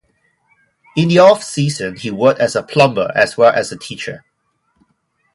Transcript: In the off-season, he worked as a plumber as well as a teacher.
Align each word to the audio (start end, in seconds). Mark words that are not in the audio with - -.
In 0.95 1.09
the 1.09 1.19
off-season, 1.19 1.95
he 1.97 2.09
worked 2.09 2.39
as 2.41 2.55
a 2.55 2.63
plumber 2.63 3.11
as 3.13 3.37
well 3.37 3.53
as 3.53 3.71
a 3.71 3.77
teacher. 3.77 4.25